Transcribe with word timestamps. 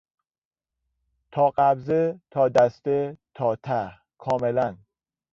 تا 1.31 1.49
قبضه، 1.57 2.01
تا 2.31 2.43
دسته، 2.57 3.17
تا 3.33 3.55
ته، 3.63 3.81
کاملا 4.17 4.77